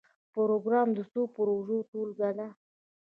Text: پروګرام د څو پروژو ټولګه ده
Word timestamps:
پروګرام 0.35 0.87
د 0.97 0.99
څو 1.11 1.21
پروژو 1.35 1.77
ټولګه 1.91 2.29
ده 2.37 2.47